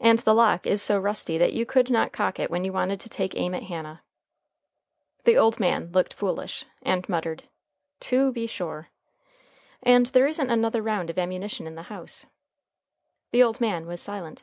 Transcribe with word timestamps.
"And 0.00 0.20
the 0.20 0.32
lock 0.34 0.66
is 0.66 0.80
so 0.80 0.98
rusty 0.98 1.36
that 1.36 1.52
you 1.52 1.66
could 1.66 1.90
not 1.90 2.10
cock 2.10 2.38
it 2.40 2.50
when 2.50 2.64
you 2.64 2.72
wanted 2.72 3.00
to 3.00 3.08
take 3.10 3.36
aim 3.36 3.54
at 3.54 3.64
Hannah." 3.64 4.02
The 5.24 5.36
old 5.36 5.60
man 5.60 5.92
looked 5.92 6.14
foolish, 6.14 6.64
and 6.80 7.06
muttered 7.06 7.44
"To 8.00 8.32
be 8.32 8.46
sure." 8.46 8.88
"And 9.82 10.06
there 10.06 10.26
isn't 10.26 10.48
another 10.50 10.80
round 10.80 11.10
of 11.10 11.18
ammunition 11.18 11.66
in 11.66 11.74
the 11.74 11.82
house." 11.92 12.24
The 13.30 13.42
old 13.42 13.60
man 13.60 13.84
was 13.84 14.00
silent. 14.00 14.42